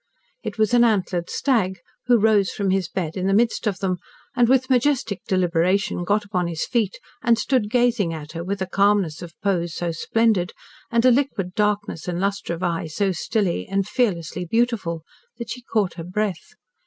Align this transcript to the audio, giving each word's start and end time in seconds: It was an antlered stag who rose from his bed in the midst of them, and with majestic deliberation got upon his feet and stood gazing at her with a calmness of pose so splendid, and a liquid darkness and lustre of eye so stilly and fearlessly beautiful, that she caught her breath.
It 0.41 0.57
was 0.57 0.73
an 0.73 0.83
antlered 0.83 1.29
stag 1.29 1.77
who 2.07 2.17
rose 2.17 2.49
from 2.49 2.71
his 2.71 2.89
bed 2.89 3.15
in 3.15 3.27
the 3.27 3.35
midst 3.35 3.67
of 3.67 3.77
them, 3.77 3.97
and 4.35 4.49
with 4.49 4.67
majestic 4.67 5.19
deliberation 5.27 6.03
got 6.03 6.25
upon 6.25 6.47
his 6.47 6.65
feet 6.65 6.97
and 7.21 7.37
stood 7.37 7.69
gazing 7.69 8.11
at 8.11 8.31
her 8.31 8.43
with 8.43 8.63
a 8.63 8.65
calmness 8.65 9.21
of 9.21 9.39
pose 9.43 9.75
so 9.75 9.91
splendid, 9.91 10.53
and 10.89 11.05
a 11.05 11.11
liquid 11.11 11.53
darkness 11.53 12.07
and 12.07 12.19
lustre 12.19 12.55
of 12.55 12.63
eye 12.63 12.87
so 12.87 13.11
stilly 13.11 13.67
and 13.67 13.87
fearlessly 13.87 14.43
beautiful, 14.43 15.03
that 15.37 15.51
she 15.51 15.61
caught 15.61 15.93
her 15.93 16.03
breath. 16.03 16.55